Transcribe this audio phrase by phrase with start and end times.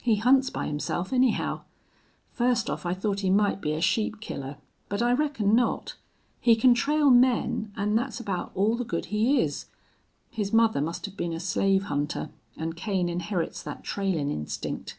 [0.00, 1.62] He hunts by himself, anyhow.
[2.30, 4.58] First off I thought he might be a sheep killer.
[4.88, 5.96] But I reckon not.
[6.40, 9.66] He can trail men, an' that's about all the good he is.
[10.30, 14.96] His mother must have been a slave hunter, an' Kane inherits that trailin' instinct."